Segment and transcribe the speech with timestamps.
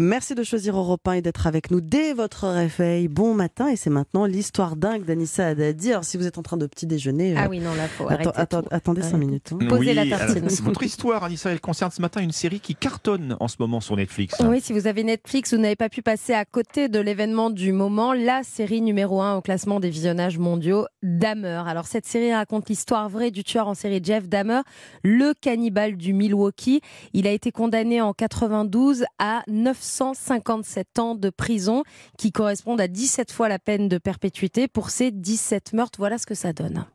[0.00, 3.08] Merci de choisir Europe 1 et d'être avec nous dès votre réveil.
[3.08, 5.92] Bon matin et c'est maintenant l'histoire dingue d'Anissa Haddadi.
[5.92, 8.04] Alors si vous êtes en train de petit déjeuner, Ah euh, oui, non, là, faut
[8.08, 8.68] atten- arrêter atten- tout.
[8.70, 9.18] attendez 5 Ouais.
[9.18, 9.50] minutes.
[9.52, 9.66] hein.
[9.68, 10.36] Posez la Oui, tartine.
[10.38, 11.50] alors, c'est votre histoire, Anissa.
[11.50, 14.34] Elle concerne ce matin une série qui cartonne en ce moment sur Netflix.
[14.44, 17.72] Oui, si vous avez Netflix, vous n'avez pas pu passer à côté de l'événement du
[17.72, 21.62] moment, la série numéro 1 au classement des visionnages mondiaux, Dahmer.
[21.66, 24.60] Alors cette série raconte l'histoire vraie du tueur en série Jeff Dahmer,
[25.04, 26.80] le cannibale du Milwaukee.
[27.12, 31.82] Il a été condamné en 92 à 957 ans de prison,
[32.16, 35.98] qui correspondent à 17 fois la peine de perpétuité pour ces 17 meurtres.
[35.98, 36.86] Voilà ce que ça donne.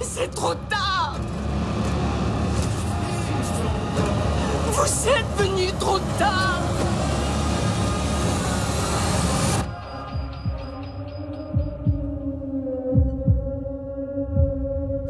[0.00, 1.18] C'est trop tard
[4.72, 6.60] Vous êtes venu trop tard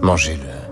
[0.00, 0.63] Mangez-le.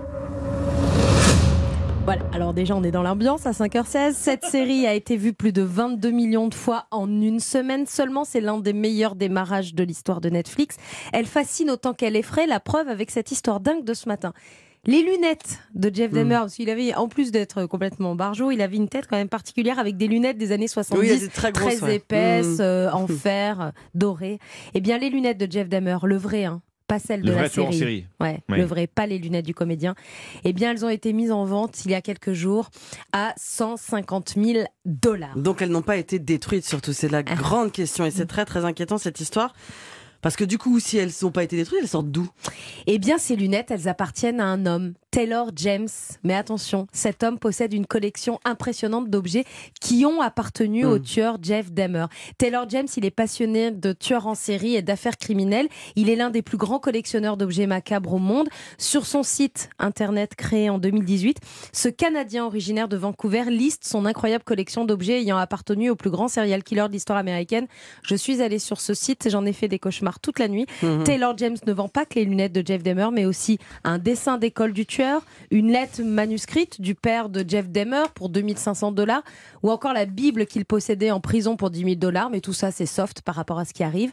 [2.05, 4.11] Voilà, alors déjà on est dans l'ambiance à 5h16.
[4.13, 8.25] Cette série a été vue plus de 22 millions de fois en une semaine seulement.
[8.25, 10.75] C'est l'un des meilleurs démarrages de l'histoire de Netflix.
[11.13, 12.45] Elle fascine autant qu'elle effraie.
[12.45, 14.33] La preuve avec cette histoire dingue de ce matin.
[14.85, 16.15] Les lunettes de Jeff Hmm.
[16.15, 19.29] Dahmer, parce qu'il avait, en plus d'être complètement barjot, il avait une tête quand même
[19.29, 21.95] particulière avec des lunettes des années 70, Oui, très grosses, ouais.
[21.95, 22.61] épaisses, Mm.
[22.61, 24.39] euh, en fer, euh, dorées.
[24.73, 27.49] Eh bien, les lunettes de Jeff Dahmer, le vrai, hein, pas celle Le de vrai
[27.55, 28.05] la en série.
[28.19, 28.57] Ouais, Oui.
[28.57, 29.95] le vrai, pas les lunettes du comédien.
[30.43, 32.69] Eh bien, elles ont été mises en vente il y a quelques jours
[33.13, 35.37] à 150 000 dollars.
[35.37, 37.35] Donc elles n'ont pas été détruites surtout, c'est la Ah.
[37.35, 39.53] grande question et c'est très très inquiétant cette histoire.
[40.21, 42.29] Parce que du coup, si elles n'ont pas été détruites, elles sortent d'où?
[42.87, 45.89] Eh bien, ces lunettes, elles appartiennent à un homme, Taylor James.
[46.23, 49.45] Mais attention, cet homme possède une collection impressionnante d'objets
[49.79, 50.89] qui ont appartenu Hmm.
[50.89, 52.05] au tueur Jeff Dahmer.
[52.39, 55.67] Taylor James, il est passionné de tueurs en série et d'affaires criminelles.
[55.95, 58.49] Il est l'un des plus grands collectionneurs d'objets macabres au monde.
[58.79, 61.37] Sur son site internet créé en 2018,
[61.73, 66.27] ce Canadien originaire de Vancouver liste son incroyable collection d'objets ayant appartenu au plus grand
[66.27, 67.67] serial killer de l'histoire américaine.
[68.01, 70.65] Je suis allée sur ce site et j'en ai fait des cauchemars toute la nuit.
[70.81, 71.03] Mhm.
[71.03, 74.39] Taylor James ne vend pas que les lunettes de Jeff Dahmer, mais aussi un dessin
[74.39, 75.02] d'école du tueur,
[75.51, 79.23] une lettre manuscrite du père de Jeff Dahmer pour 2500 dollars,
[79.61, 82.71] ou encore la Bible qu'il possédait en prison pour 10 000 dollars, mais tout ça
[82.71, 84.11] c'est soft par rapport à ce qui arrive.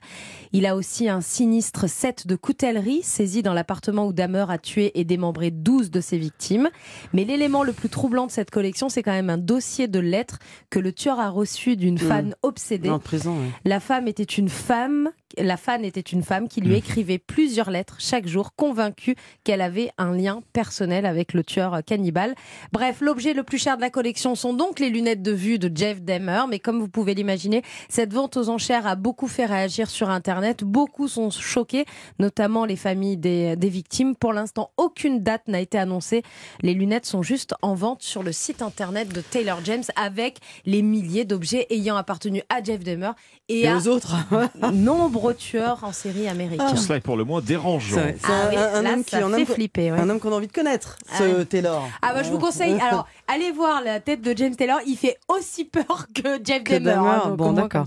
[0.53, 4.93] Il a aussi un sinistre set de coutellerie saisi dans l'appartement où Dahmer a tué
[4.99, 6.69] et démembré 12 de ses victimes.
[7.12, 10.39] Mais l'élément le plus troublant de cette collection, c'est quand même un dossier de lettres
[10.71, 12.91] que le tueur a reçu d'une fan obsédée.
[12.91, 13.51] En prison, ouais.
[13.65, 17.96] La femme était une femme, la fan était une femme qui lui écrivait plusieurs lettres
[17.98, 22.34] chaque jour, convaincue qu'elle avait un lien personnel avec le tueur cannibale.
[22.72, 25.70] Bref, l'objet le plus cher de la collection sont donc les lunettes de vue de
[25.74, 29.91] Jeff Dahmer, mais comme vous pouvez l'imaginer, cette vente aux enchères a beaucoup fait réagir
[29.91, 30.64] sur Internet.
[30.64, 31.84] Beaucoup sont choqués,
[32.18, 34.16] notamment les familles des, des victimes.
[34.16, 36.22] Pour l'instant, aucune date n'a été annoncée.
[36.62, 40.82] Les lunettes sont juste en vente sur le site Internet de Taylor James avec les
[40.82, 43.12] milliers d'objets ayant appartenu à Jeff Dahmer
[43.48, 44.16] et, Et à aux autres
[45.20, 46.70] nombreux tueurs en série américains.
[46.70, 47.97] Tout cela est pour le moins dérangeant.
[47.97, 49.92] C'est Ah un, oui, un là, homme qui un fait flipper.
[49.92, 49.98] ouais.
[49.98, 51.42] un homme qu'on a envie de connaître, Ah ce.
[51.42, 51.88] Taylor.
[52.03, 52.78] Ah bah je vous conseille.
[52.88, 54.78] Alors allez voir la tête de James Taylor.
[54.86, 57.09] Il fait aussi peur que Jeff Que Dahmer.
[57.09, 57.84] Hein, donc bon, d'accord.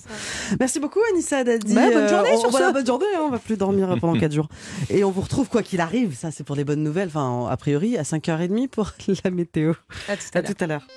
[0.59, 1.73] Merci beaucoup Anissa Haddadi.
[1.73, 2.73] Bah, bonne journée on, sur voilà, ce.
[2.73, 4.47] bonne journée, hein, on va plus dormir pendant 4 jours.
[4.89, 7.57] Et on vous retrouve quoi qu'il arrive, ça c'est pour les bonnes nouvelles, enfin a
[7.57, 8.91] priori à 5h30 pour
[9.23, 9.73] la météo.
[10.33, 10.87] À tout à l'heure.